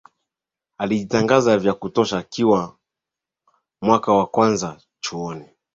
alijitangaza 0.77 1.57
vya 1.57 1.73
kutosha 1.73 2.17
akiwa 2.17 2.77
mwaka 3.81 4.11
wa 4.13 4.25
kwanza 4.27 4.81
chuoni 4.99 5.49